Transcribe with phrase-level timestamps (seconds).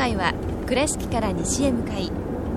[0.00, 0.32] 回は
[0.66, 2.10] 倉敷から西へ向かい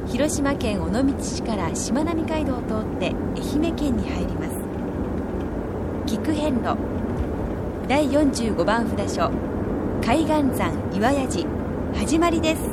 [0.08, 4.56] 広島県尾道市からしまなみ海道を通って愛媛県に入ります。
[6.06, 6.78] 菊遍路
[7.90, 9.30] 第45番札所
[10.02, 11.50] 海岸山岩屋寺
[11.94, 12.73] 始まりです。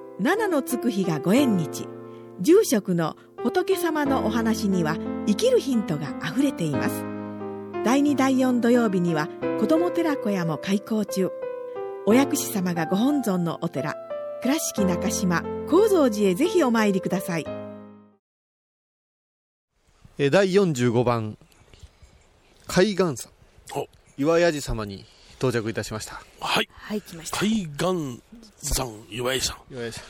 [0.21, 1.87] 七のつく日がご縁日。
[2.41, 4.95] 住職の仏様のお話には
[5.25, 7.03] 生きるヒントがあふれています。
[7.83, 9.29] 第2第4土曜日には
[9.59, 11.31] 子ども寺小屋も開校中。
[12.05, 13.95] お薬師様がご本尊のお寺
[14.43, 17.45] 倉敷中島・高蔵寺へぜひお参りください。
[20.19, 21.35] えー第45番
[22.67, 23.31] 海岸山。
[23.75, 23.87] お。
[24.19, 25.03] 岩屋寺様に
[25.41, 26.21] 到着いたしました。
[26.39, 26.69] はい。
[26.71, 27.39] はい来ました。
[27.39, 28.21] 海岸
[28.75, 29.73] 山岩井さん。
[29.73, 30.03] 岩屋寺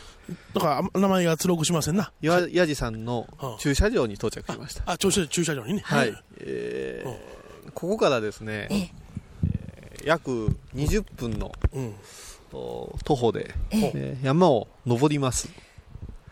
[0.53, 2.11] だからあ名前が鶴くしませんな。
[2.21, 4.83] 岩屋寺さんのはあ駐車場に到着しました。
[4.85, 5.81] あ、駐車駐車場にね。
[5.85, 7.41] はい、えー
[7.73, 8.77] ここからですね、ええ。
[8.77, 11.95] えー約20分のうん。
[12.53, 13.91] お徒歩で、ええ。
[13.95, 15.47] えー山を登ります。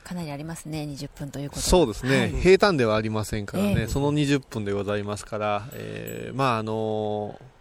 [0.03, 1.61] かなりありますね20分ということ。
[1.61, 2.31] はそうですね、はい。
[2.41, 3.87] 平坦ではありませんからね、ええ。
[3.87, 7.58] その20分でございますから、えーまああのー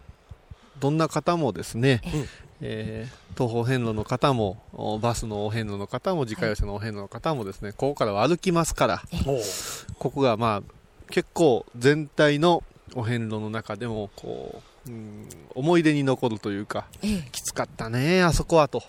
[0.79, 2.01] どんな方もですね、
[2.61, 3.07] ええ。
[3.09, 9.01] ー東方遍路の方もおバスのお遍路の方も自家用車のお遍路の方もですね、ここからは歩きますから
[9.97, 10.63] ここがまあ
[11.09, 12.63] 結構全体の
[12.95, 17.29] お遍路の中でもこう、うん思い出に残るというかええ。
[17.31, 18.83] きつかったねあそこはと。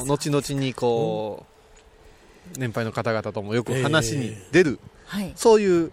[0.00, 1.44] お後々にこ
[2.54, 5.32] う、年配の方々ともよく話に出る、はい。
[5.36, 5.92] そういう、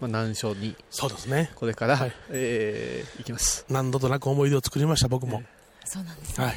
[0.00, 1.50] まあ、難所にそうですね。
[1.56, 5.42] これから、はいえー行きます何度となく思い出を作りました、僕も。
[5.84, 6.56] そうなんですねはい。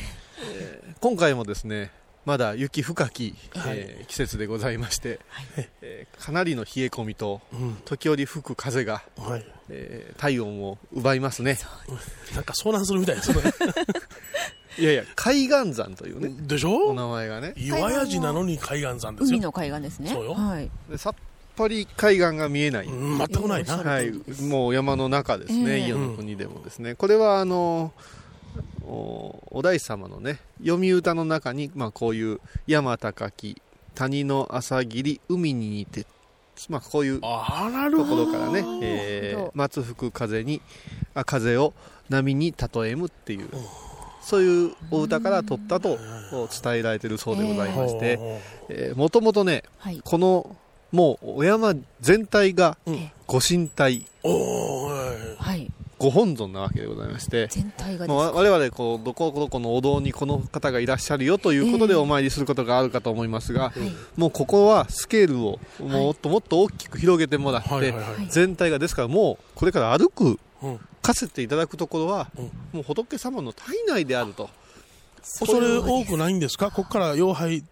[1.02, 1.92] 今回もですね
[2.26, 7.76] まだ雪深き、はいえー季節でございまして、はいえーかなりの冷え込みとうん。
[7.86, 9.46] 時折吹く風が、はい。
[9.70, 11.58] えー体温を奪いますね
[12.36, 13.42] なんか遭難するみたいですね。
[14.80, 16.94] いやいや海岸山というねおでしょ？
[16.96, 19.38] 名前がね岩屋寺なのに海岸山ですよ。
[19.38, 21.16] 海の海岸ですねそうよはいでさっ
[21.56, 23.78] ぱり海岸が見えない、うん全くないな。
[23.78, 27.94] はい、もう山の中ですね、ええ伊予の国でもですね、これはあの
[28.86, 33.62] おお大師様のね読み歌の中に、まあ、こういう「山高き
[33.96, 36.06] 谷の朝霧海に似て」
[36.70, 38.16] まあ、こういうとこ。
[38.16, 40.62] ろからね「えー松吹く風に
[41.16, 41.74] あ風を
[42.10, 43.50] 波に例えむ」っていう
[44.22, 45.98] そういうお歌から取ったと
[46.62, 48.20] 伝えられているそうでございまして、
[48.70, 50.02] えーもともとねはい。
[50.04, 50.56] この
[50.94, 53.12] もうお山全体がうん。
[53.28, 54.06] ご神体。
[54.24, 55.44] はい。
[55.44, 55.72] はい。
[55.98, 64.20] ご本尊なわけでございまして、全体が我々こうどこどこのお堂にこの方がいらっしゃるよということでええお参りすることがあるかと思いますが、はい。
[64.20, 67.92] もうここはスケールをもっともっと大きく広げてもらって、はい。
[67.92, 68.04] はい。
[68.04, 68.28] はい。
[68.30, 70.80] 全体がですからもうこれから歩くうん。
[71.02, 72.44] かせていただくところは、うん。
[72.74, 74.50] もう仏様の体内であると。
[75.40, 76.70] 恐れ多くないんですか？
[76.70, 77.64] ここから妖拝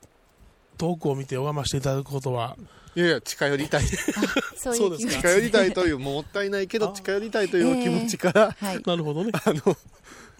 [0.78, 2.56] 遠くを見て拝ましていただくことは、
[2.96, 3.84] いやいや近寄りたい。
[4.58, 5.12] そうそうですか。
[5.14, 8.82] 近寄りたいというもったいないけど近寄りたいという気持ちから、はい。
[8.86, 9.32] なるほどね。
[9.46, 9.78] あの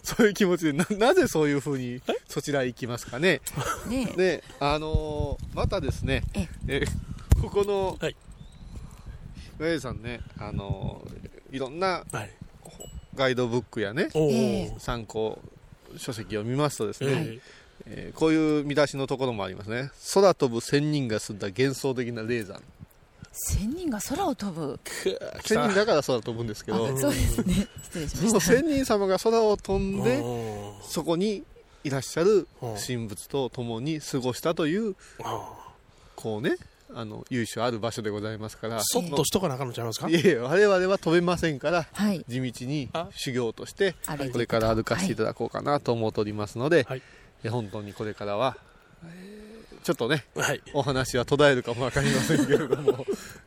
[0.02, 3.40] そういう気持ちでななぜそういうふうにそちらへ行きますかね？
[3.88, 6.84] ねであのーまたですねええ。
[7.40, 8.16] ここのはい。
[9.58, 12.30] ガエさんねあのーいろんなはい。
[13.14, 14.08] ガイドブックやね
[14.78, 15.38] 参考
[15.98, 17.38] 書籍を見ますとですね、え
[17.86, 19.90] えーこういう見出しのところもありますね。
[20.14, 22.60] 空飛ぶ仙人が住んだ幻想的な霊山。
[23.32, 24.78] 千人が空を飛ぶ？
[25.44, 26.84] 仙人だから空飛ぶんですけど。
[26.84, 27.66] あそうですね。
[27.82, 28.40] 失礼しました。
[28.40, 31.42] 仙人様が空を飛んえでうんそこに
[31.82, 34.94] いらっしゃるうん神仏と共に過ごしたという
[35.24, 35.48] あ
[36.14, 36.56] こうね
[36.94, 38.80] あの由緒ある場所でございますから。
[38.84, 40.10] そっとしとかなあかんのちゃいますか？
[40.10, 42.22] いやいや我々は飛べませんからはい。
[42.28, 43.08] 地道にあ。
[43.12, 43.94] 修行として
[44.30, 46.98] これから歩かせていただこうかなと思っておりますので、はい。
[46.98, 47.02] え
[47.48, 48.56] 本当にこれからは、
[49.04, 49.42] えー
[49.82, 50.62] ちょっとねはい。
[50.74, 53.04] お話は途絶えるかもわかりませんけれども、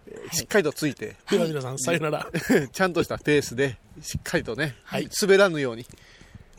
[0.08, 2.28] えーしっかりとついてでは皆さん、さよなら。
[2.74, 5.86] ちゃんとしたペースでしっかりとね、はい滑らぬように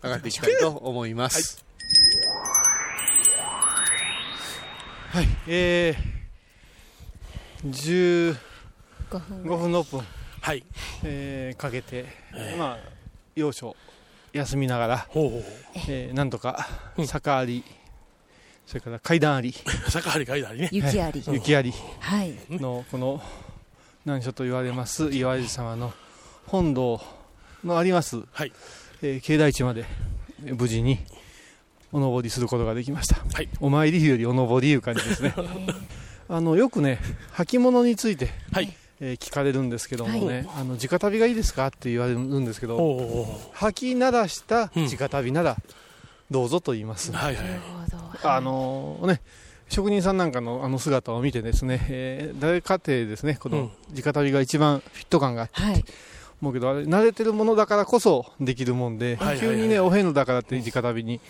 [0.02, 1.62] 上がっていきたいと思います。
[5.10, 8.36] はい、えー、15
[9.10, 10.06] 5分分6分、
[10.40, 10.64] はい。
[11.02, 12.06] えーかけて、
[12.56, 12.90] まあ
[13.34, 13.76] 要所
[14.36, 15.42] 休みながら、ほうほう
[15.88, 16.68] えーなんとか
[17.06, 17.64] 坂あり、
[18.66, 19.54] それから階段あり。
[19.88, 20.68] 坂張り階段にね。
[20.72, 21.22] 雪あり。
[21.26, 21.72] 雪あり。
[22.00, 22.34] はい。
[22.50, 23.22] のこの
[24.04, 25.92] 難所と言われます岩井様の
[26.46, 27.00] 本堂
[27.64, 28.52] のあります、はい。
[29.02, 29.84] えー境内地まで
[30.44, 30.98] えー無事に
[31.92, 33.48] お登りすることができました、はい。
[33.60, 35.34] お参りよりお登りいう感じですね。
[36.28, 36.98] あのよくね
[37.34, 38.72] 履物について、はい。
[39.00, 45.56] えー聞かれるんですけどもね、はあの直旅がいいですかって言われるんですけどほうほうほ履きならしたうん直旅なら
[46.30, 47.14] どうぞと言います、う。
[47.14, 47.46] はいはい。
[47.46, 47.54] な。
[47.54, 48.30] るほど。
[48.30, 49.20] あのね
[49.68, 55.84] 職人さんなんかのあの姿を見てですね、えー誰かてですねこの直旅が一番フィット感があってはい。
[56.40, 59.56] 思うけどあれ慣れてるものだからこそできるもんで、はいはいはい。
[59.56, 61.20] 急にねお遍路だからって直旅に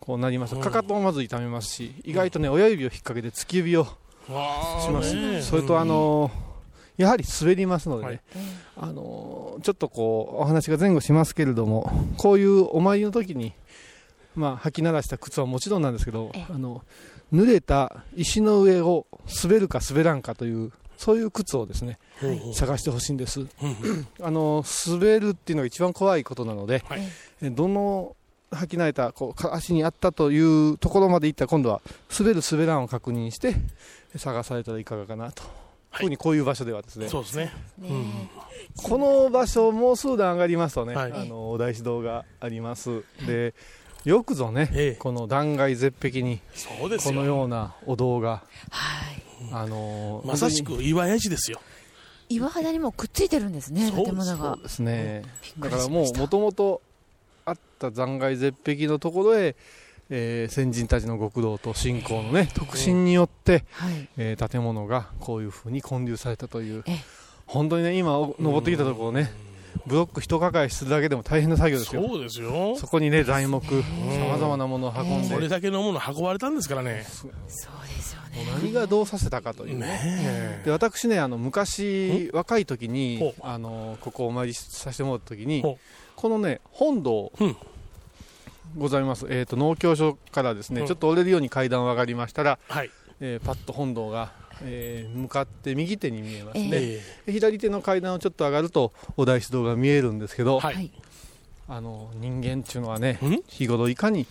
[0.00, 0.54] こうなります。
[0.54, 3.86] とかかとをまず痛めますし意外とね親指を引っ掛けて突き指を
[4.28, 6.30] わします、ねそれとあの
[6.98, 8.20] やはり滑りますのでね、はい。
[8.76, 13.54] あのちょっとこうお話が前後しますけれどもこういうお参りの時に
[14.34, 16.46] まあ履き鳴らした靴はもちろんなんですけどええ。
[16.50, 16.82] あの
[17.32, 19.06] 濡れた石の上を
[19.42, 23.46] 滑るか滑らんかというそういう靴をですねほうほう探してほしいんです。
[24.20, 27.02] あの滑るっていうのが一番怖いことなので、はい。
[27.42, 28.16] えどの
[28.50, 31.80] 履き慣れたこう足にあったというところまで行ったら今度は
[32.18, 33.54] 滑る滑らんを確認して
[34.16, 37.08] 探されたらいかがかなと、はい特にこういう場所ではですね。
[37.08, 37.52] そうですね。
[37.78, 37.90] ね。
[38.82, 41.12] この場所もう数段上がりますとね、はい。
[41.12, 43.04] あのお大師堂があります。
[43.26, 43.54] で
[44.04, 44.92] よくぞね、ええ。
[44.94, 46.40] この断崖絶壁に
[46.78, 47.24] このよ。
[47.24, 49.22] ようなお堂がはい。
[49.52, 51.60] あのまさしく岩屋地ですよ。
[52.28, 54.54] 岩肌にもくっついてるんですねそう建物が。
[54.54, 56.82] そうですね、びっくだからもうもともと
[57.46, 59.56] あった残骸絶壁のところへ、
[60.10, 64.08] えー先人たちの極道と信仰のね特進によって、はい。
[64.16, 66.98] えー建物がこういうふうに建立されたというええ。
[67.46, 69.30] 本当にね今お登ってきたところね
[69.86, 72.06] ブロック一抱えするだけでも大変な作業ですよ。
[72.06, 72.76] そうですよ。
[72.76, 73.88] そこにね材木さ
[74.30, 77.04] まざまなものを運んで、これだけのもの運ばれたんですからね。
[77.08, 78.46] そうですよね。
[78.62, 79.86] 何がどうさせたかというね。
[79.86, 83.34] ねで私ねあの昔若い時ほにう。
[83.40, 85.62] あのここお参りさせてもらった時に
[86.16, 87.56] このね本堂うん
[88.76, 90.86] ございます、えー、と農協所からですね、うん。
[90.86, 92.90] ちょっと折れるように階段を上がりましたら、はい。
[93.20, 94.32] えーパッと本堂が、
[94.62, 100.74] えー向かって右手に見えますね、えで左手の階段をちょっと上がるとお大師堂が見えるんですけど、はい。
[100.74, 100.90] はい
[101.70, 103.42] あの人間っていうのはねん？
[103.46, 104.26] 日頃いかに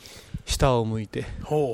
[0.47, 1.25] 下を向いて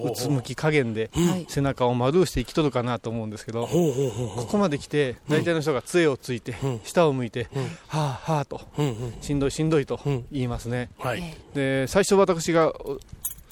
[0.05, 1.45] うつむき加減ではい。
[1.47, 6.81] 背中を丸して生きとるかなと思うんですけど、ここまで来て大体の人が杖をついて、うん。
[6.83, 7.63] 下を向いて、うん。
[7.63, 8.61] はあはあと。
[9.21, 10.25] しんどいしんどいとうん。
[10.31, 11.23] 言いますね、はい。
[11.53, 12.99] で最初私がお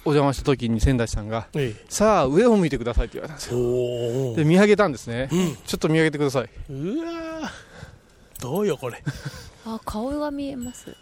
[0.03, 3.59] お邪魔した時に仙台さんがえ「さあ上を向いてください」って言われたんですえ。
[3.59, 4.31] よ。
[4.31, 5.55] おで見上げたんですね、うん。
[5.55, 6.49] ちょっと見上げてください。
[6.71, 8.41] うわー。
[8.41, 9.03] どうよこれ。
[9.65, 10.95] あ顔が見えます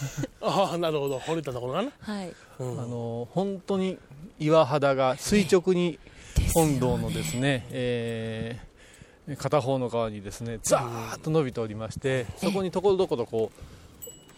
[0.40, 1.18] ああ、なるほど。
[1.18, 1.90] 掘れたところかな。
[2.00, 3.98] はいうんあの本当に
[4.38, 5.98] 岩肌が垂直に
[6.54, 8.68] 本堂のですね、えー
[9.36, 13.60] 片方の側にですねザーッと伸びておりましてそこにところどころこう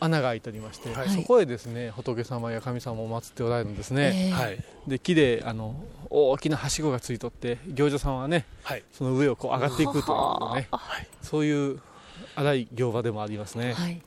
[0.01, 4.65] 穴が開いておりまして、はいそこへですね仏様や神様を祀っておられるんですね、ええはい。
[4.89, 5.77] で木であの
[6.09, 8.83] 大きなはしごがついとって行者さんはねはい。
[8.93, 10.05] その上をこう上がっていくという
[10.57, 11.07] ね、はい。
[11.23, 11.81] そういう
[12.41, 14.01] 荒い行場でもありますね、はい。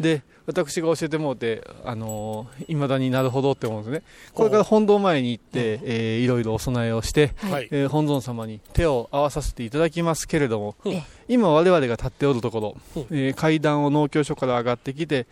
[0.00, 4.02] で私が教えてもうてあのいまだになるほどって思うんですね。
[4.32, 7.68] これから本堂前に行って、えーいろいろお供えをして、はい。
[7.70, 11.04] えー本尊様に手を合わさせていただきますけれども、うんえ。
[11.28, 12.60] 今我々が立っておるとこ
[12.94, 13.18] ろ、うん。
[13.18, 15.26] えー階段を農協所から上がってきて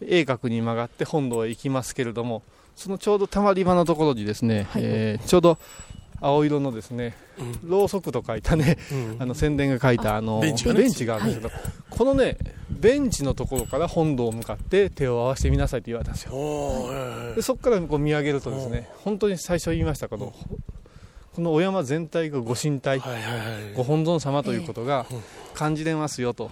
[0.00, 2.42] 鋭角に曲がって本堂へ行きますけれども
[2.76, 4.82] そのちょうどたまり場のところにですね、はい。
[4.84, 5.58] えーちょうど
[6.20, 7.68] 青色のですね、うん。
[7.68, 9.16] ろうそくと書いたね、うん。
[9.20, 10.64] あの宣伝が書いたあのベンチ
[11.06, 11.50] があるんですけど、
[11.90, 12.36] このね
[12.70, 16.32] ベンチのところから本堂を向かって手を合わせてみなさいって言われたんですよ。
[17.34, 20.32] でそこからこう見上げるとですね本当に最初言いましたけど
[21.34, 23.02] このお山全体がご神体
[23.74, 25.46] ご本尊様ということがええ。
[25.56, 26.50] 感じれますよと、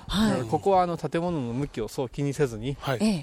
[0.50, 2.74] ここはあの建物の向きをそう気にせずに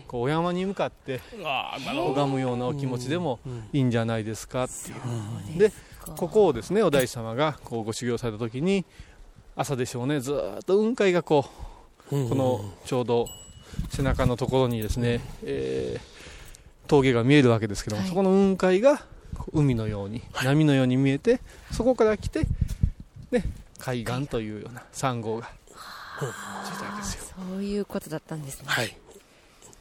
[0.08, 5.60] こうお山に向かって拝むようなお気持ちでもうんいいんじゃないですかっていう。
[5.60, 5.72] で
[6.18, 8.86] ここをですねお大師様がこうご修行された時に
[9.56, 11.46] 朝でしょうねずーっと雲海がこ
[12.08, 13.28] うこのちょうど
[13.90, 16.22] 背中のところにですね、えー
[16.88, 18.10] 峠が見えるわけですけども、はい。
[18.10, 19.02] そこの雲海が
[19.54, 21.40] 海のように波のように見えて
[21.72, 22.46] そこから来て、
[23.32, 23.46] ね、
[23.80, 26.24] 海岸というような珊瑚がつ
[26.76, 27.36] いたわけですよ。
[27.50, 28.98] そういうことだったんですね、はい。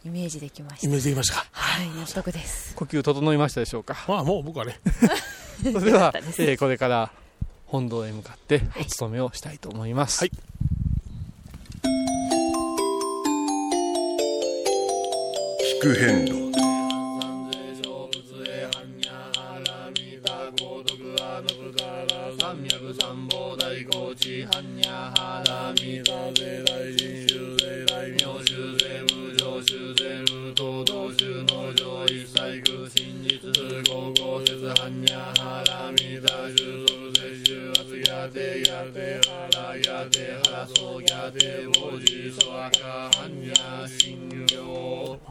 [0.05, 1.47] イメージできましイたメージできましたか？
[1.51, 2.77] はい納得です。
[2.77, 3.97] 呼吸整いましたでしょうか？
[4.07, 4.79] まあもう僕はね
[5.73, 7.11] それではえーこれから
[7.67, 10.33] 本堂へ向かってお勤めをしたいと思います、はい。
[15.79, 16.51] 聞く遍路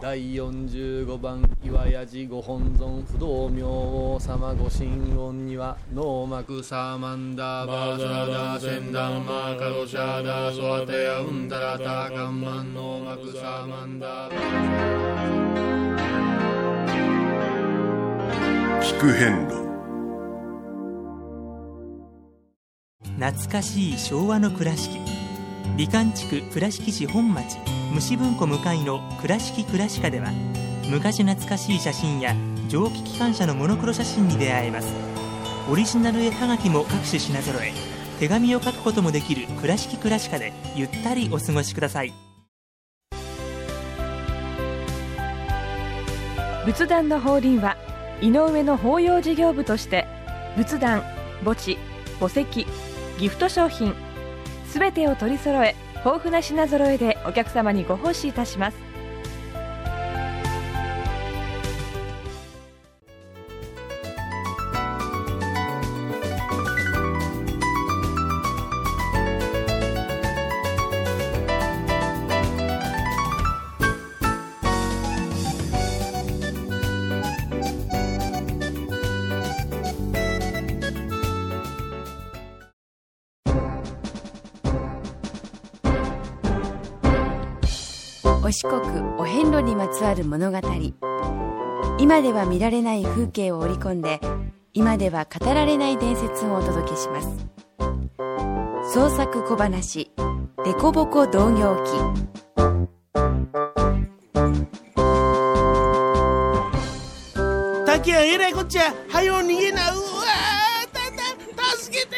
[0.09, 19.59] 第45番岩屋寺ご本尊不動明王様ご神言にはノーマクサーマンダーバーサラダーセンダンマーカロシャーダーソアテヤウンダラターカンマンノーマクサーマンダーバー聞く遍路。
[23.19, 25.18] 懐かしい昭和の倉敷
[25.79, 27.57] 美観地区倉敷市本町
[27.93, 30.27] 虫文庫向かいの「倉敷倉歯科」では
[30.89, 32.35] 昔懐かしい写真や
[32.67, 34.93] 蒸気機関車のモノクロ写真に出会えます。
[35.71, 37.71] オリジナル絵はがきも各種品揃え
[38.19, 42.11] 手紙を書くこともできる「倉敷倉歯科」でゆったりお過ごしください。
[46.65, 47.77] 仏壇の法輪は
[48.21, 50.05] 井上の法要事業部として
[50.57, 51.05] 仏壇
[51.45, 51.77] 墓地
[52.19, 52.67] 墓石
[53.17, 53.95] ギフト商品
[54.73, 58.88] 全てを取り揃え豊富な品揃えでお客様にご奉仕いたします。
[91.99, 94.21] 今では見られない風景を織り込んで
[94.73, 97.27] 今では語られない伝説をお届けします。
[98.93, 100.09] 創作小話
[100.65, 101.91] 「デコボコ同業記」
[107.85, 108.93] 竹やえらいこっちゃ。
[109.09, 109.91] はよ逃げな。
[109.93, 111.21] うわーたた
[111.77, 112.15] 助けて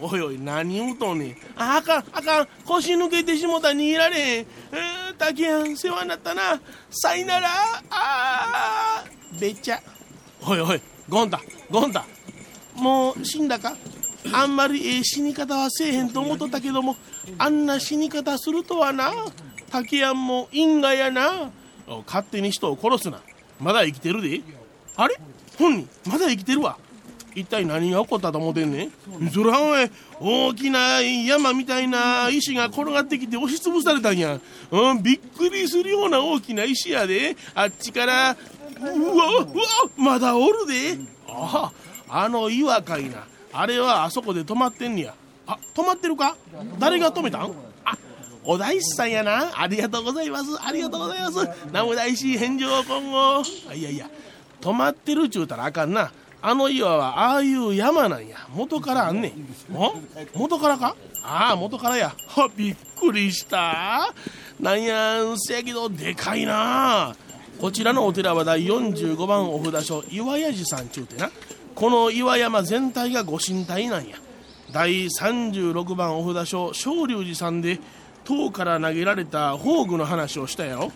[0.00, 1.36] おいおい何言うとんねん。
[1.56, 2.48] ああかんあかん。
[2.64, 3.70] 腰抜けてしもた。
[3.70, 6.58] 逃げられへん、えー、竹やん世話になったな
[6.90, 7.48] さいなら
[7.90, 9.80] あーべっちゃ
[10.46, 11.38] おいおいゴンタ
[11.70, 12.06] ゴンタ
[12.74, 13.76] もう死んだか
[14.32, 16.96] あんまりええ死に方はせえへんと思っとったけども
[17.36, 19.12] あんな死に方するとはな
[19.70, 21.50] 竹やんも因果やな
[22.06, 23.20] 勝手に人を殺すな
[23.60, 24.40] まだ生きてるで
[24.96, 25.16] あれ
[25.58, 26.78] 本人まだ生きてるわ
[27.38, 28.90] 一体何が起こったと思ってんね
[29.20, 29.30] ん？
[29.30, 29.90] そらお前
[30.20, 34.40] 大きな山みたいな石が転がってきて押しつぶされたんや、
[34.70, 37.36] うん、びっくりするような大きな石やで。
[37.54, 38.36] あっちから
[38.80, 38.84] う
[39.16, 39.46] わうわ
[39.96, 40.98] まだおるで。
[41.28, 41.72] あ
[42.08, 43.26] ああの岩かいな。
[43.52, 45.14] あれはあそこで止まってんねや。
[45.46, 46.36] あ止まってるか？
[46.78, 47.52] 誰が止めたん？
[47.84, 47.96] あ
[48.44, 49.50] お大師さんやな。
[49.60, 50.46] ありがとうございます。
[50.60, 51.48] ありがとうございます。
[51.66, 54.08] 南無大師返上今後あいやいや。
[54.60, 56.10] 止まってるちゅうたらあかんな。
[56.40, 58.36] あの岩はああいう山なんや。
[58.54, 59.74] 元からあんねん。
[59.74, 59.94] お？
[60.34, 60.94] 元からか？
[61.24, 62.14] ああ元からや。
[62.28, 64.14] はびっくりした。
[64.60, 67.16] なんやせやけどでかいな。
[67.60, 71.30] こちらのお寺は第45番お札所岩屋寺さんちゅうてな。
[71.74, 74.16] この岩山全体がご神体なんや。
[74.72, 77.80] 第36番お札所昇龍寺さんで
[78.24, 80.92] 塔から投げられた宝具の話をしたやろ。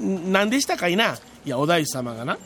[0.00, 1.14] 何でしたかいな？
[1.44, 2.38] いやお大師様がな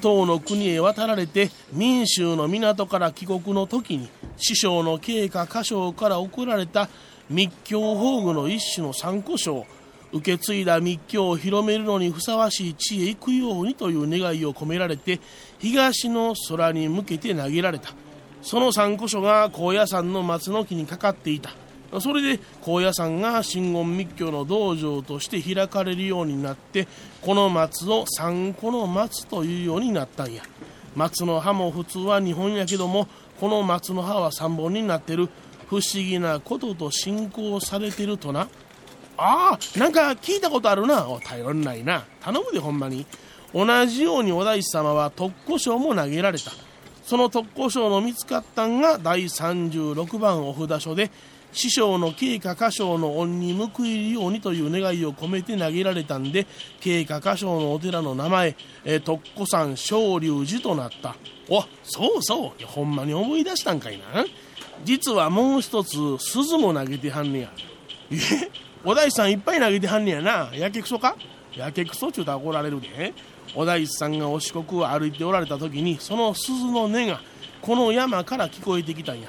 [0.00, 6.88] 唐の国へ渡られて民衆の港から帰国の時に師匠の慶華歌唱から贈られた
[7.28, 9.66] 密教宝具の一種の参考書を
[10.12, 15.20] 受け継いだ密教を広めるのにふさわしい地へ行くようにという願いを込められて
[15.58, 17.94] 東の空に向けて投げられた。
[18.42, 21.50] その参考書が高野山の松の木にかかっていた。
[22.00, 26.88] それで高野山が真言密教の道場として開かれるようになって
[27.20, 30.42] この松を三個の松というようになったんや。
[30.94, 33.08] 松の葉も普通は2本やけども
[33.40, 35.28] この松の葉は3本になってる。
[35.68, 38.48] 不思議なことと信仰されてるとな。
[39.16, 41.08] ああなんか聞いたことあるな。
[41.08, 42.04] お頼んないな。
[42.20, 43.06] 頼むでほんまに。
[43.54, 46.52] 同じようにお大師様は特攻賞も投げられた。
[47.04, 51.10] その特攻賞の見つかったんが第36番お札所で
[51.52, 56.46] 師匠の慶華歌唱の恩に報いるようにという願いを込めて投げられたんで
[56.80, 61.14] 慶華歌唱のお寺の名前、えー、徳子山昇龍寺となった。
[61.48, 62.64] おそうそう。
[62.66, 64.24] ほんまに思い出したんかいな。
[64.84, 67.52] 実はもう一つ鈴も投げてはんねや。
[68.10, 68.16] え？
[68.84, 70.50] お大師さんいっぱい投げてはんねやな。
[70.54, 71.16] やけくそか？
[71.54, 73.12] やけくそちゅうたら怒られるで。
[73.54, 77.20] お大師さんがお四国を歩いておられた時にその鈴の音が
[77.60, 79.28] この山から聞こえてきたんや。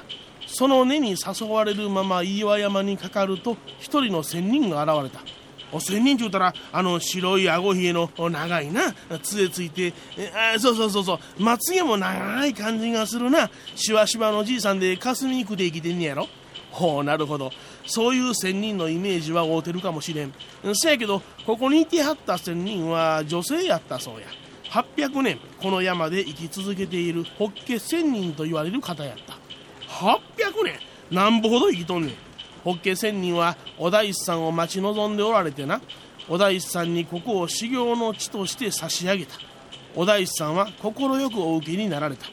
[0.53, 5.23] その根に誘われるまま岩山にかかると一人の仙人が現れた。
[5.71, 8.93] お仙人ちゅうたらあの白いあごひげの長いな
[9.23, 9.91] 杖ついて
[10.55, 11.19] あそうそうそうそう。
[11.39, 13.49] まつげも長い感じがするな。
[13.75, 16.27] しわしわのじいさんで霞にくで生きてんねやろ。
[16.69, 17.51] ほうなるほど。
[17.87, 20.33] そういう仙人のイメージは合うてるかもしれん。
[20.75, 24.27] せやけどここにいてはった仙人は女性やったそうや。
[24.69, 29.42] 800年この山で生き続けているホッケ仙人と言われる方やった。
[29.93, 30.79] 800年。
[31.11, 32.15] なんぼほど生きとんねん。
[32.63, 35.81] ホッケ仙人はお大師さんを待ち望んでおられてな。
[36.29, 39.35] お大師さんにここを修行の地として差し上げた。
[39.95, 40.93] お大師さんは快
[41.29, 42.25] くお受けになられた。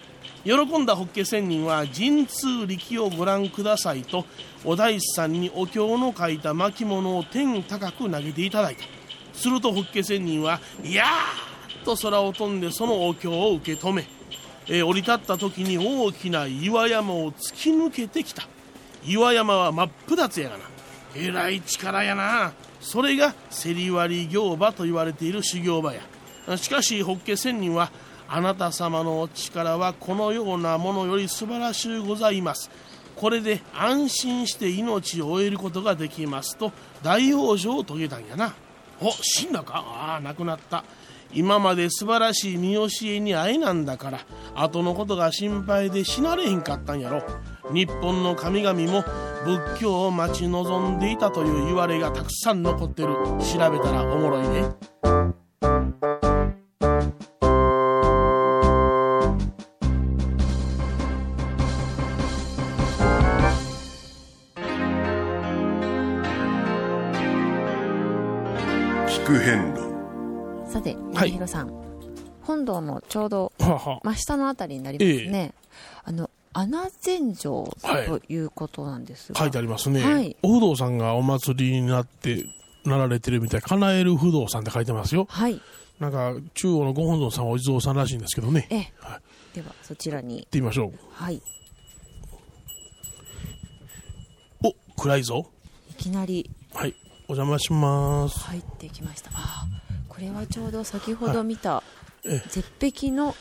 [0.44, 4.24] 喜んだホッケ仙人は神通力をご覧くださいと
[4.64, 8.84] お大師さんにお経の書いた巻物を天高く投げていただいた。
[9.34, 14.06] するとホッケ仙人はいやーっと空を飛んでそのお経を受け止め
[14.72, 18.46] えー、降り立った時に大きな岩山を突き抜けてきた。
[19.04, 20.64] 岩山は真っ二つやがな。
[21.16, 22.52] えらい力やな。
[22.80, 26.00] それが競り割り行場と言われている修行場や。
[26.56, 27.90] しかしホッケ仙人は
[28.28, 32.70] あなた様のお力はこのようなものより素晴らしゅうございます。
[33.16, 38.54] これで安心して命を終えることができますと大往生を遂げたんやな。
[39.00, 39.82] お死んだか？
[39.84, 40.84] ああ亡くなった。
[41.32, 44.20] 今まで素晴らしい見教えに愛なんだから
[44.54, 47.22] 後のことが心配で死なれへんかったんやろ。
[47.72, 49.04] 日本の神々も
[49.44, 53.14] 仏教を待ち望んでいたという言われがたくさん残ってる。
[53.14, 55.19] 調べたらおもろいね。
[73.10, 73.52] ちょうど
[74.04, 75.52] 真下のあたりになりますね。
[76.04, 80.02] あの穴禅城ということなんです書いてありますね。
[80.02, 82.44] はい、お不動産がお祭りになって、
[82.84, 83.62] なられてるみたい。
[83.62, 85.26] 叶える不動産って書いてますよ。
[85.28, 85.60] はい。
[85.98, 88.66] なんか、中央のご本尊さんはお地蔵さんらしいんですけどね。
[88.70, 88.92] ええ。
[89.00, 89.20] は
[89.52, 90.38] い、では、そちらに。
[90.38, 90.92] 行ってみましょう。
[91.12, 91.42] はい。
[94.64, 95.46] お、暗いぞ。
[95.90, 96.50] いきなり。
[96.72, 96.94] はい。
[97.28, 98.40] お邪魔します。
[98.40, 99.30] 入ってきました。
[99.30, 99.66] ああ。
[100.08, 101.82] これはちょうど先ほど見た、
[102.22, 103.34] 絶壁の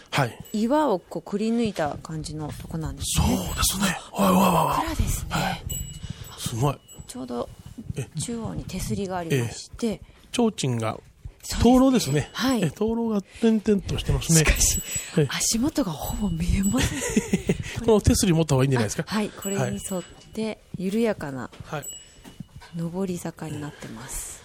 [0.54, 3.38] 岩をこうくり抜いた感じのとこなんですね。
[3.38, 3.86] そうですね。
[4.12, 4.96] はいはいはい。
[4.96, 5.64] ですね、はい。
[6.38, 6.78] すごい。
[7.08, 7.50] ちょうど
[8.22, 11.00] 中央に手すりがありまして、提灯が
[11.62, 12.30] 灯籠ですね。
[12.34, 12.62] はい。
[12.72, 14.40] 灯籠が点々としてますね。
[14.40, 14.82] しかし、
[15.30, 17.00] 足元がほぼ見えません。
[17.86, 19.04] この手すり持った方がいいんじゃないですか？
[19.08, 19.30] はい。
[19.30, 21.50] これに沿って緩やかな
[22.78, 24.39] 上り坂になってます。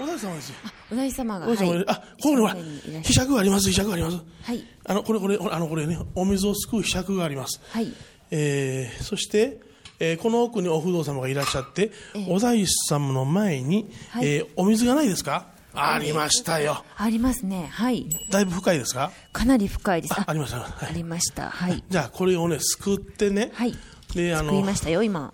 [0.00, 0.54] お大師様ですよ。
[0.90, 1.46] お大師様が。
[1.46, 2.56] お大師様、はい、あ、これほら、
[3.02, 4.16] ひしゃくがあります、ひしゃくがあります。
[4.42, 4.64] はい。
[4.86, 7.60] あの、これ、これ、あの、これね、お水をすくうひしゃくがあります。
[7.70, 7.92] はい。
[8.30, 9.60] えー、そして、
[9.98, 15.48] えー、この奥にお不動様がいらっしゃって、えー、お大師様の前に、はい、えー、お水がないですか？
[15.74, 16.84] ありましたよ。
[16.96, 17.68] ありますね。
[17.70, 18.06] はい。
[18.30, 19.12] だいぶ深いですか？
[19.32, 20.14] かなり深いです。
[20.18, 21.50] あありました、はい、ありました。
[21.50, 21.84] はい。
[21.88, 23.50] じゃあ、これをね、すくってね。
[23.52, 23.74] はい。
[24.14, 24.52] で、あの。
[24.54, 25.32] すくいましたよ、今。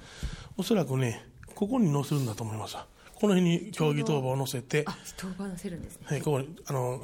[0.58, 1.24] おそらくね、
[1.54, 2.76] ここに乗せるんだと思います。
[3.18, 4.84] この辺に競技当場を乗せて。
[4.86, 6.06] あ、当場乗せるんですね。
[6.06, 7.02] はい、ここに、あの、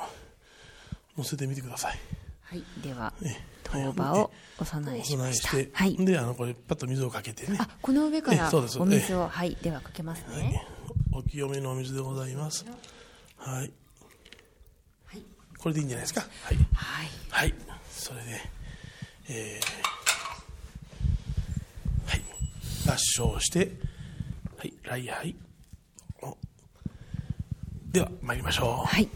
[1.16, 1.98] 乗せてみてください。
[2.42, 3.12] はい、では、
[3.64, 5.56] 当場をお供えしました。
[5.72, 5.96] はい。
[5.96, 7.56] で、あの、これ、パッと水をかけてね。
[7.58, 10.66] あ、この上からお水を、はい、ではかけますね。
[11.12, 12.64] お清めのお水でございます。
[13.38, 13.72] はい。
[15.58, 16.22] これでいいんじゃないですか？
[16.42, 16.56] はい。
[16.74, 17.08] はい。
[17.30, 17.54] はい。
[17.90, 18.40] それで、
[19.28, 22.22] えー、はい。
[22.90, 23.72] 合唱して、
[24.58, 25.36] はい、礼拝。
[27.92, 28.86] では、参りましょう。
[28.86, 29.08] はい。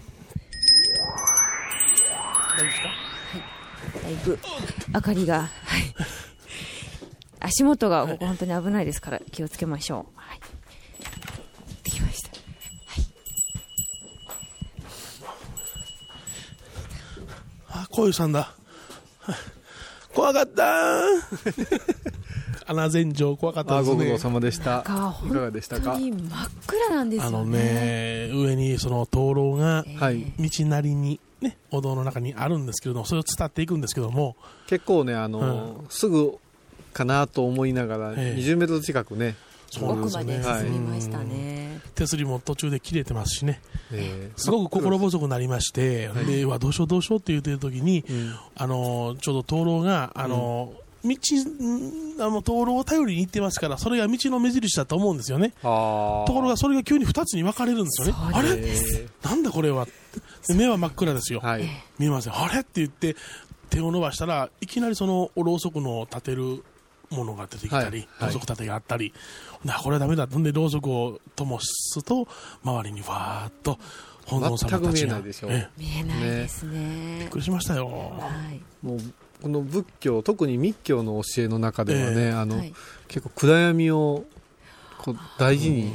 [2.59, 2.89] 大丈夫ですか？
[2.89, 4.03] はい。
[4.03, 4.39] だいぶ、
[4.93, 5.49] 明かりが、はい。
[7.41, 10.21] 足元がここ本当に危ないですから気をつけましょう。
[10.21, 10.41] はい。
[11.85, 12.31] できました。
[17.71, 18.53] あ、こういうさんだ。
[20.13, 21.01] 怖かった
[22.67, 23.97] 穴全城怖かったですね。
[23.97, 24.81] ご苦労様でした。
[24.81, 25.97] いかがでしたか？
[25.99, 26.15] 真っ
[26.67, 27.37] 暗なんですよね。
[27.37, 29.85] あのね、上にその灯籠が
[30.39, 34.37] 道なりに、ね、お堂の中にあるんですけれども、それを伝っていくんですけども。
[34.67, 36.39] 結構ね、あの、うん、すぐ
[36.93, 39.37] かなと思いながら、20メートル近くね、
[39.81, 43.61] 奥まで進みましたね、手すりも途中で切れてますしね、
[43.93, 51.15] えー、すごく心細くなりまして、はい、でわどうしようどうしようって言ってる時に、うん、あのちょうど灯籠があの、うん道、
[52.25, 55.51] あの、灯籠を頼りに行ってますから、それが道の目印だと思うんですよね。
[55.63, 58.15] ところが、それが急に2つに分かれるんですよね。
[58.33, 58.57] あれ？
[59.23, 59.87] なんだこれは？
[60.49, 61.41] 目は真っ暗ですよ。
[61.41, 62.33] はい、見えません。
[62.35, 62.61] あれ？
[62.61, 63.17] って言って、
[63.71, 66.65] 手を伸ばしたらいきなりそのろうそくの立てる
[67.11, 69.13] ものが出てきたり、ろうそく立てがあったり、
[69.65, 72.27] なこれはだめだ、んでろうそくを灯すと、
[72.65, 73.79] 周りにわーっと
[74.25, 77.19] 本尊様たちが見えないですね。
[77.21, 77.87] びっくりしましたよ。
[77.87, 78.99] はい、もう
[79.43, 82.73] この仏教特に密教の教えの中ではね、えー、あの、はい、
[83.09, 84.25] 結構暗闇を
[84.99, 85.93] こう大事に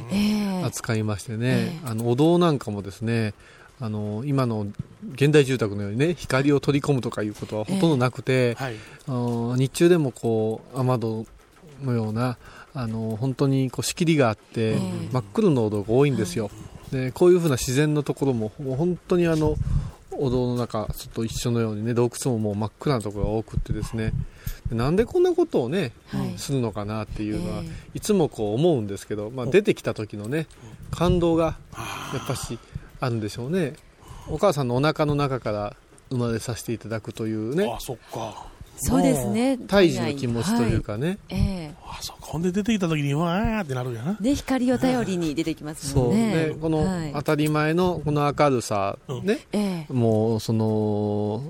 [0.64, 3.34] 扱いましてね、えー、あのお堂なんかもですね
[3.80, 4.68] あの今の
[5.14, 11.26] 現代住宅のようにね光を取り込むとかいうことはほとんどなくて、えーはい、日中でもこう雨戸
[11.82, 12.38] のような
[12.74, 14.76] あの本当にこう仕切りがあって、
[15.12, 16.50] 真っ黒のお堂が多いんですよ。
[16.90, 19.56] でこういうふうな自然のところも本当にあの
[20.22, 24.12] お堂の中と一緒のようにね洞窟ももう真っ暗なところが多くってですね。
[24.70, 30.46] なんでこんなことをね、はい、するのかなっていうのは、いつもこう思うんですけど、まあ、出てきた時のね
[30.90, 31.56] 感動が
[32.14, 32.58] やっぱし
[33.00, 33.74] あるんでしょうね。
[34.28, 35.76] お母さんのお腹の中から
[36.10, 37.68] 生まれさせていただくというね。
[37.68, 39.58] あそっかそうですね。
[39.58, 41.74] 胎児の気持ちというかね、はい、ええ。
[41.80, 44.16] ー、あそほんで出てきた時にわーってなるやな。
[44.20, 46.32] で光を頼りに出てきますもんね。
[46.32, 46.60] そうね。
[46.60, 49.86] この当たり前のこの明るさ、ね、うんえ。
[49.88, 51.42] ー、もうその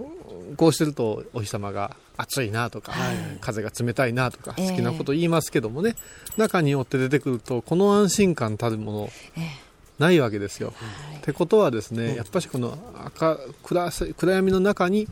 [0.57, 5.95] こうしてるとお日様が暑いなとか、はい、風が冷たいなとか好きなこと言いますけどもね、
[6.29, 9.72] えー、中によって出てくるとこの安心感たるもの、えー
[10.03, 10.75] ないわけですよ。
[10.77, 15.07] はい、ってことはですね、やっぱりこの赤暗暗闇の中に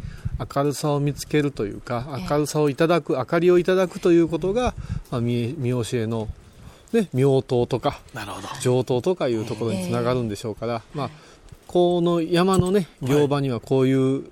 [0.54, 4.74] 明るさを見つけるというか明るさをいただく明かりをいただくということが、
[5.10, 6.28] まあ、見見教えの、
[6.92, 8.00] ね、妙灯とか
[8.60, 11.10] 上灯とかいうところにつながるんでしょうから、まあ、
[11.68, 14.24] この山のね行場にはこういう、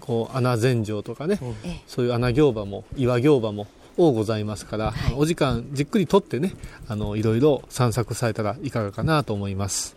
[0.00, 1.40] こう穴禅城とかね、
[1.86, 6.54] そういう穴行場も岩行場も多ございますから、はい、お時間じっくりとってね
[6.88, 9.96] あのいろいろ散策されたらいかがかなと思います。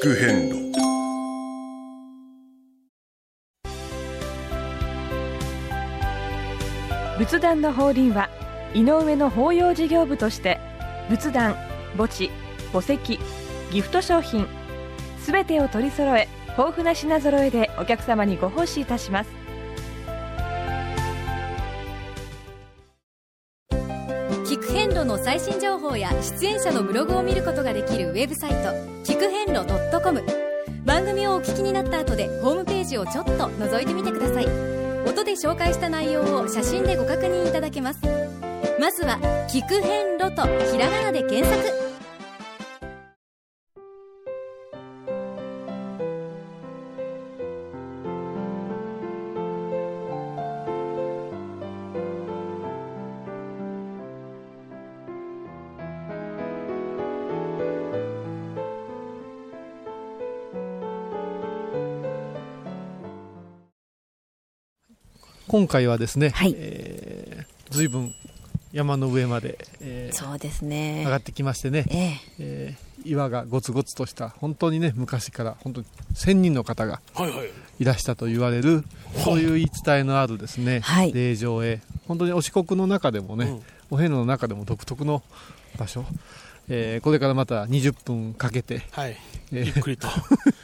[0.00, 0.68] 聞く変路。
[7.18, 8.30] 仏壇の法輪は
[8.74, 10.60] 井上の法要事業部として
[11.10, 11.56] 仏壇
[11.96, 12.30] 墓地
[12.72, 13.18] 墓石
[13.72, 14.46] ギフト商品
[15.18, 19.47] すべてを取り揃え豊富な品揃えでお客様にご奉仕いたします
[25.28, 26.10] 最新情報や
[26.40, 28.56] 出演者のブログを見ることができるウェブサイト
[29.04, 29.66] 聞く遍路
[30.02, 30.24] .com
[30.86, 34.46] 番組をお聞きになった後でホームページをちょっと覗いてみてください。
[35.06, 38.00] 音で紹介した内容を写真でご確認いただけます。
[38.80, 39.18] まずは
[39.52, 41.87] 「聞く遍路」とひらがなで検索。
[65.48, 68.14] 今回はですね、はい、えー、随分
[68.72, 71.04] 山の上まで、えー、そうですね。
[71.06, 77.00] 上がってきましてね、えー、えー、岩がごつごつとした本当にね昔から本当に1000人の方が
[77.78, 78.76] いらしたと言われる、はい。
[78.76, 85.22] はい、そういう言い伝えのあるですね、はい、霊場へ本当にお四国の中でもね、うん、お遍路の中でも独特の
[85.78, 86.04] 場所、
[86.68, 89.16] えー、これからまた20分かけて、はい。
[89.52, 90.08] えー、ゆっくりと。
[90.08, 90.38] 本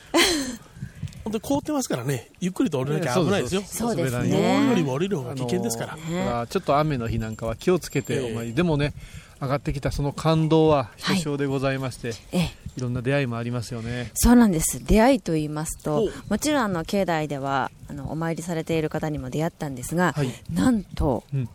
[1.41, 3.63] 当に凍ってますからね、ゆっくりと降りなきゃ危ないですよ。
[3.65, 4.69] そうですね。
[4.69, 5.97] よりも降りる方が危険ですから。
[5.97, 8.95] ね、ちょっと雨の日なんかは気をつけて、お前でもね、
[9.41, 14.11] 上がってきたその感動はひとしおでございまして、はい、いろんな出会いもありますよね。
[14.15, 14.85] そうなんです。
[14.85, 21.49] 出会いと言いますと、もちろんあの境内ではあのお参りされている方にも出会ったんですが、はい、なんと、うん、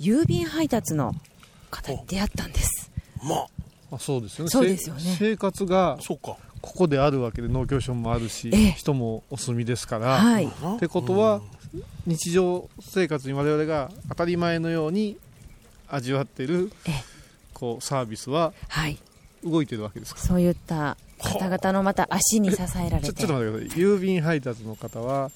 [0.00, 1.14] 郵便配達の
[1.70, 2.90] 方に出会ったんです。
[3.22, 3.46] まあ。
[3.90, 4.50] あそうですよね。
[4.50, 5.16] そうですよね。
[5.18, 11.40] 生活がそうかここであるわけで農協所もあるし、人もお住みですから、はい、ってことは、
[12.06, 15.16] 日常生活に我々が当たり前のように
[15.88, 16.72] 味わっている
[17.54, 18.52] こうサービスは
[19.44, 23.12] 動いてるわけですか、そういった方々のまた足に支えられて。
[23.12, 23.82] ちょっと待ってください。
[23.82, 25.30] 郵便配達の方は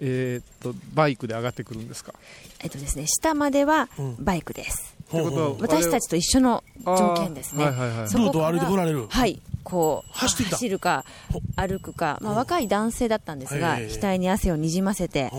[0.00, 2.12] えー、っとバイクで上がってくるんですか？
[2.60, 9.06] えっとですね下まではバイクです、うん、私たちと一緒の条件ですね、はいはいはい、ルートを歩いてこられる。
[9.08, 11.04] はいこう走るか
[11.56, 15.32] 歩くか、まあ、若い男性だったんですが額に汗をにじませて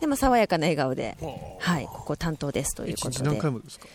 [0.00, 1.16] でも爽やかな笑顔で、
[1.58, 3.24] はい、ここ担当ですということで。
[3.24, 3.86] 何回もですか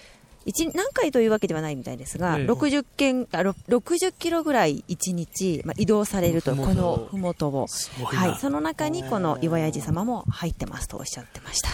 [0.45, 7.67] ？1何回というわけではないみたいですが、え60件あ60キロぐらい1日、まあ、移動されると、このふもとを、
[8.06, 11.69] はい、その中にこの岩屋寺様も入ってますとおっしゃってました。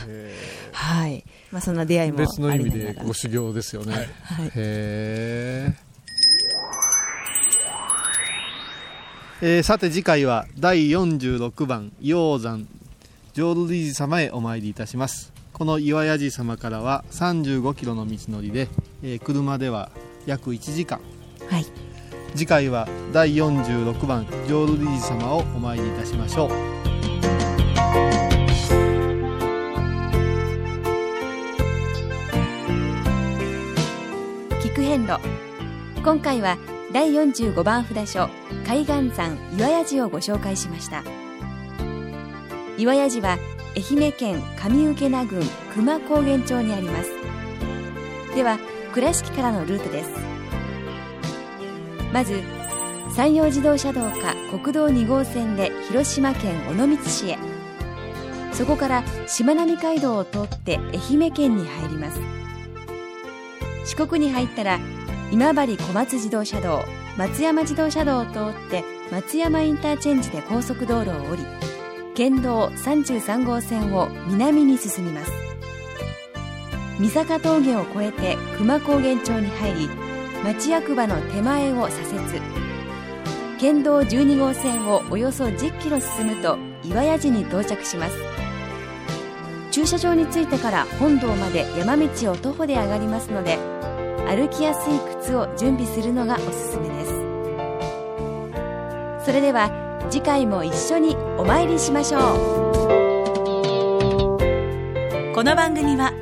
[0.71, 1.23] はい。
[1.51, 3.93] まあ、そんな出会いも別の意味でご修行ですよね。
[4.23, 12.65] はい、へえー、さて次回は第46番鷹山
[13.33, 15.33] 浄瑠璃寺様へお参りいたします。
[15.51, 18.69] この岩屋寺様からは35キロの道のりで、
[19.03, 19.91] えー、車では
[20.25, 21.01] 約1時間。
[21.49, 21.65] はい。
[22.35, 26.49] 次回は第46番浄瑠璃寺様をお参りいたしましょう。
[34.61, 35.19] 聞く遍路。
[36.01, 36.57] 今回は
[36.93, 38.29] 第45番札所
[38.67, 41.03] 海岸山岩屋寺をご紹介しました。
[42.77, 43.39] 岩屋寺は
[43.75, 45.41] 愛媛県上請名郡
[45.73, 47.09] 久間高原町にあります。
[48.35, 48.59] では
[48.93, 50.11] 倉敷からのルートです。
[52.13, 52.43] まず
[53.09, 57.39] 山陽自動車道か国道2号線で広島県尾道市へ。
[58.51, 62.19] そこからしまなみ海道を通って愛媛県に入ります。
[63.83, 64.79] 四国に入ったら
[65.33, 66.85] 今治小松自動車道
[67.17, 71.43] 松山自動車道を通って松山インターチェンジで高速道路を降り
[72.13, 75.31] 県道33号線を南に進みます。
[76.99, 79.89] 三坂峠を越えて久間高原町に入り
[80.43, 82.39] 町役場の手前を左折。
[83.59, 88.15] 県道12号線をおよそ10キロ進むと岩屋寺に到着します。
[89.71, 93.72] 駐車場に着いてから本堂まで山道を徒歩で上がりますので
[94.27, 97.11] 歩きやすい靴を準備するのがおすすめです
[99.25, 99.69] それでは
[100.09, 102.21] 次回も一緒にお参りしましょう
[105.33, 106.13] この番組は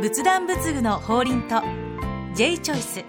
[0.00, 1.62] 仏壇仏具の法輪と
[2.34, 3.04] J チョイス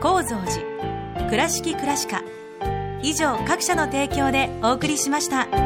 [0.00, 2.22] 構造寺倉敷倉歯科
[3.02, 5.65] 以上各社の提供でお送りしました。